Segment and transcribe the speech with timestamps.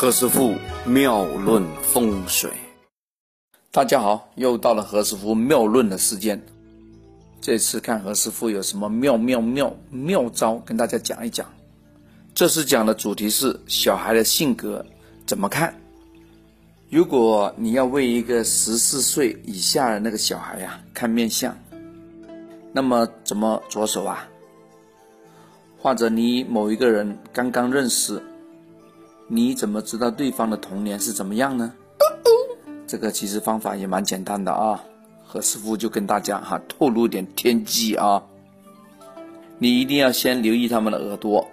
[0.00, 0.54] 何师傅
[0.86, 2.50] 妙论风水，
[3.70, 6.40] 大家好，又到了何师傅妙论的时间。
[7.42, 11.46] 这次看何师傅有什么妙妙妙妙招，跟大家讲一讲。
[12.34, 14.82] 这次讲的主题是小孩的性格
[15.26, 15.78] 怎么看。
[16.88, 21.54] 如果你要为一个十四岁以下的那个小孩呀看面相，
[22.72, 24.26] 那么怎么着手啊？
[25.78, 28.22] 或者你某一个人刚刚认识，
[29.32, 31.72] 你怎么知道对方的童年是怎么样呢？
[32.84, 34.82] 这个其实方法也蛮简单的啊。
[35.24, 38.24] 何师傅就跟大家哈透露点天机啊，
[39.58, 41.46] 你一定要先留意他们的耳朵。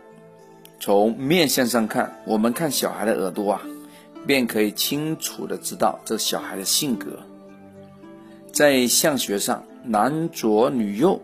[0.80, 3.62] 从面相上看，我们看小孩的耳朵啊，
[4.26, 7.20] 便可以清楚的知道这小孩的性格。
[8.52, 11.22] 在相学上，男左女右，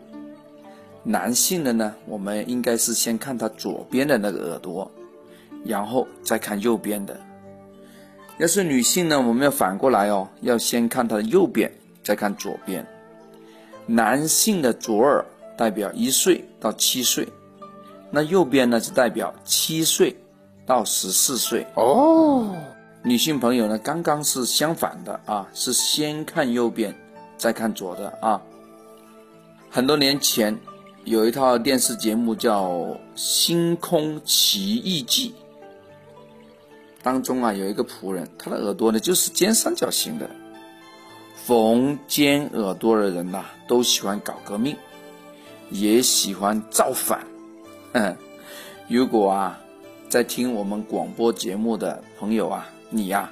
[1.02, 4.92] 男性的呢，我们应该是先看他左边的那个耳朵，
[5.66, 7.20] 然后再看右边的。
[8.38, 11.72] 要是女性呢，我们要反过来哦，要先看她的右边。
[12.04, 12.86] 再看左边，
[13.86, 15.24] 男性的左耳
[15.58, 17.26] 代表一岁到七岁，
[18.12, 20.14] 那右边呢就代表七岁
[20.66, 22.54] 到十四岁哦。
[23.04, 26.94] 女性朋友呢刚刚是相反的啊，是先看右边
[27.38, 28.42] 再看左的啊。
[29.70, 30.60] 很多年前
[31.06, 32.70] 有一套电视节目叫
[33.16, 35.34] 《星空奇遇记》，
[37.04, 40.28] 当中啊有一个仆人，他的耳朵呢就是尖三角形的。
[41.36, 44.78] 逢尖耳朵的人呐，都喜欢搞革命，
[45.70, 47.28] 也喜欢造反。
[47.92, 48.16] 嗯，
[48.88, 49.60] 如果啊，
[50.08, 53.30] 在听我们广播节目的朋友啊，你呀，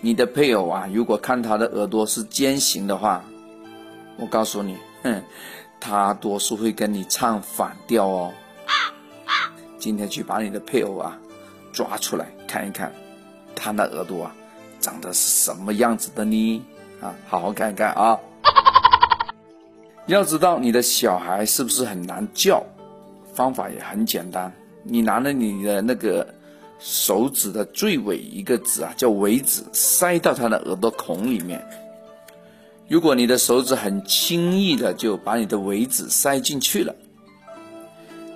[0.00, 3.24] 你的配偶啊，如果看他的耳朵是尖形的话，
[4.16, 5.20] 我告诉你，哼，
[5.80, 8.32] 他多数会跟你唱反调哦。
[9.78, 11.18] 今天去把你的配偶啊
[11.72, 12.92] 抓出来看一看，
[13.58, 14.34] 他的耳朵啊
[14.80, 16.62] 长得是什么样子的呢？
[17.00, 18.18] 啊，好好看看啊！
[20.06, 22.64] 要知道你的小孩是不是很难叫，
[23.34, 24.52] 方法也很简单。
[24.84, 26.26] 你拿着你的那个
[26.78, 31.62] 手指的最尾一个指啊，叫尾指，塞到他的耳朵孔里面。
[32.88, 36.94] 如果你的手指很轻易的就把你的尾指塞进去了，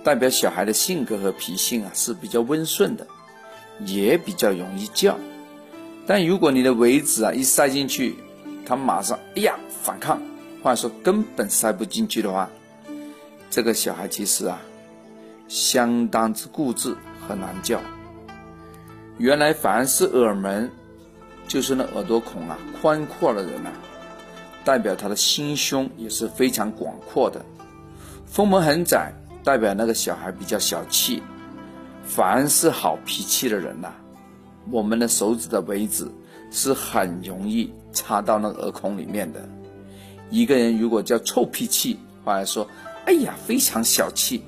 [0.04, 3.06] 代表小孩的性格和脾性啊是比较温顺的，
[3.80, 5.18] 也比较容易叫。
[6.06, 8.16] 但如果你的尾指啊一塞进去，
[8.66, 10.20] 他马上哎呀反抗，
[10.62, 12.50] 或者说根本塞不进去的话，
[13.50, 14.60] 这个小孩其实啊
[15.48, 17.80] 相当之固执和难教。
[19.18, 20.70] 原来凡是耳门，
[21.46, 23.72] 就是那耳朵孔啊宽阔的人啊，
[24.64, 27.44] 代表他的心胸也是非常广阔的。
[28.26, 29.12] 风门很窄，
[29.44, 31.22] 代表那个小孩比较小气。
[32.04, 33.92] 凡是好脾气的人呐，
[34.70, 36.06] 我们的手指的尾指
[36.50, 37.72] 是很容易。
[37.94, 39.46] 插到那个耳孔里面的
[40.30, 42.66] 一个人，如果叫臭脾气，或者说，
[43.04, 44.42] 哎呀，非常小气，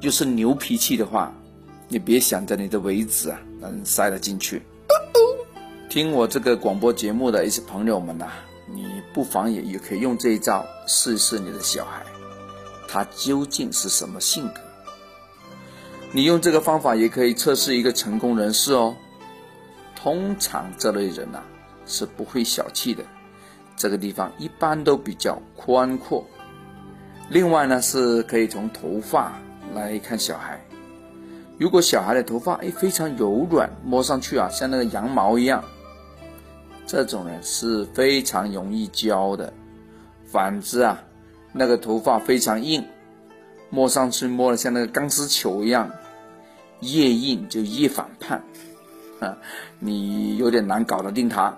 [0.00, 1.32] 又是牛脾气的话，
[1.86, 4.60] 你别想着你的尾指啊能塞得进去。
[5.88, 8.26] 听我这个广播节目的一些朋友们呐，
[8.66, 8.84] 你
[9.14, 12.02] 不妨也也可以用这一招试一试你的小孩，
[12.88, 14.60] 他究竟是什么性格？
[16.12, 18.96] 你用这个方法也可以测试一个成功人士哦。
[19.94, 21.42] 通常这类人呐。
[21.86, 23.02] 是不会小气的，
[23.74, 26.24] 这个地方一般都比较宽阔。
[27.28, 29.32] 另外呢，是可以从头发
[29.74, 30.60] 来看小孩。
[31.58, 35.64] 如果小孩的头发哎非常柔软，摸上去啊像那个羊毛一样，
[36.86, 39.52] 这种人是非常容易教的。
[40.26, 41.02] 反之啊，
[41.52, 42.84] 那个头发非常硬，
[43.68, 45.90] 摸上去摸的像那个钢丝球一样，
[46.80, 48.42] 越硬就越反叛
[49.20, 49.36] 啊，
[49.78, 51.56] 你有点难搞得定他。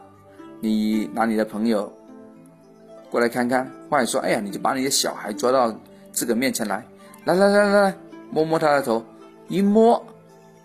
[0.60, 1.92] 你拿你的朋友
[3.10, 5.74] 过来看看，或者说，哎呀，你就把你的小孩抓到
[6.12, 6.86] 这个面前来，
[7.24, 7.96] 来来来来来，
[8.30, 9.04] 摸摸他的头，
[9.48, 10.04] 一摸，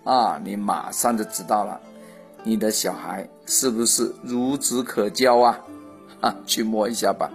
[0.03, 1.79] 啊，你马上就知道了，
[2.44, 5.60] 你的小孩是不是孺子可教啊？
[6.21, 7.31] 啊，去摸一下吧。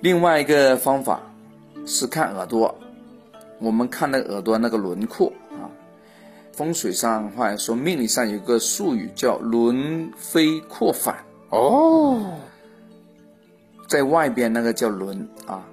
[0.00, 1.20] 另外一个方法
[1.86, 2.74] 是看耳朵，
[3.58, 5.32] 我们看那耳朵那个轮廓。
[6.60, 12.34] 风水上或者说命理上有个术语叫轮飞扩反哦，
[13.88, 15.66] 在外边那个叫轮啊，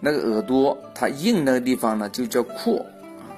[0.00, 2.84] 那个耳朵它硬那个地方呢就叫扩
[3.20, 3.30] 啊，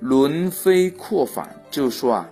[0.00, 2.30] 轮飞扩反就是说啊，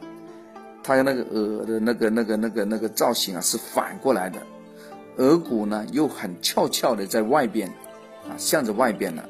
[0.82, 4.38] 它那个耳的那个那个那个那个造型啊是反过来的，
[5.18, 7.68] 耳骨呢又很翘翘的在外边
[8.26, 9.28] 啊，向着外边了，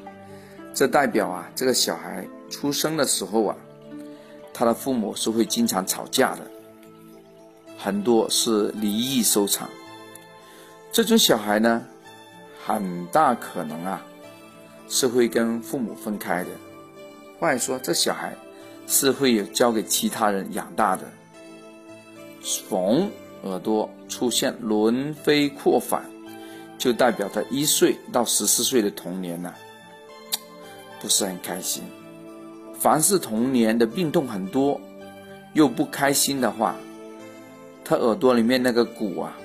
[0.73, 3.57] 这代表啊这个小孩出生的时候啊。
[4.57, 6.49] 他的父母是会经常吵架的，
[7.77, 9.69] 很多是离异收场。
[10.93, 11.85] 这种小孩呢，
[12.65, 14.01] 很大可能啊，
[14.87, 16.49] 是会跟父母分开的。
[17.37, 18.33] 或者说，这小孩
[18.87, 21.03] 是会有交给其他人养大的。
[22.69, 23.11] 逢
[23.43, 26.05] 耳朵出现轮飞扩反，
[26.77, 29.53] 就代表他一岁到十四岁的童年呢，
[31.01, 31.83] 不是很开心。
[32.85, 34.79] 凡是童年的病痛很多，
[35.53, 36.75] 又不开心的话，
[37.83, 39.35] 他耳朵里面那个鼓啊，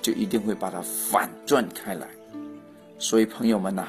[0.00, 2.06] 就一定会把它反转开来。
[3.00, 3.88] 所以朋友们呐，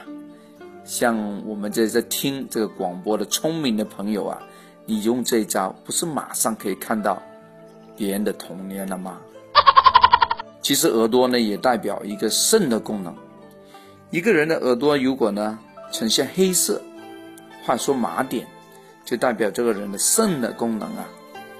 [0.83, 1.15] 像
[1.45, 4.42] 我们这在听这个广播的聪明的朋友啊，
[4.88, 7.21] 你用这一招，不是马上可以看到
[7.95, 9.19] 别人的童年了吗？
[10.63, 13.15] 其实耳朵呢，也代表一个肾的功能。
[14.10, 15.60] 一个人的耳朵如果呢
[15.92, 16.81] 呈现黑色。
[17.67, 18.47] 话说麻点，
[19.03, 21.05] 就代表这个人的肾的功能啊，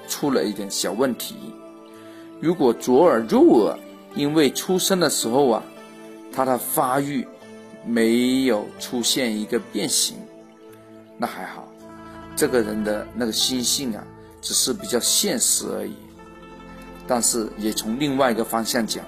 [0.08, 1.36] 出了一点小问题。
[2.40, 3.78] 如果左耳右耳，
[4.14, 5.62] 因为出生的时候啊，
[6.32, 7.28] 他的发育
[7.84, 10.16] 没有出现一个变形，
[11.18, 11.68] 那还好。
[12.34, 14.02] 这个人的那个心性啊，
[14.40, 15.92] 只是比较现实而已。
[17.06, 19.04] 但是也从另外一个方向讲，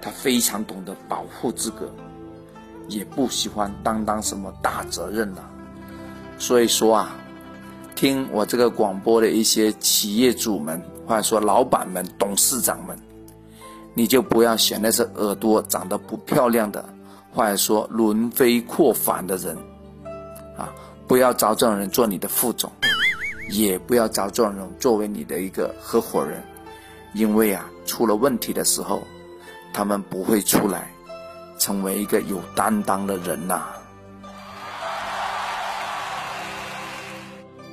[0.00, 1.92] 他非常懂得保护自个，
[2.86, 5.50] 也不喜欢担当什么大责任了。
[6.38, 7.16] 所以说啊，
[7.94, 12.98] 听我这个广播的一些企业主们，或者说老板们、董事长们，
[13.94, 16.84] 你就不要选那些耳朵长得不漂亮的，
[17.32, 19.56] 或者说轮飞扩反的人，
[20.56, 20.68] 啊，
[21.06, 22.70] 不要找这种人做你的副总，
[23.50, 26.42] 也不要找这种人作为你的一个合伙人，
[27.14, 29.02] 因为啊，出了问题的时候，
[29.72, 30.90] 他们不会出来，
[31.58, 33.64] 成为一个有担当的人呐。